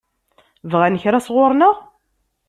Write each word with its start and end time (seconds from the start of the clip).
Bɣan 0.71 0.99
kra 1.01 1.19
sɣur-neɣ? 1.25 1.75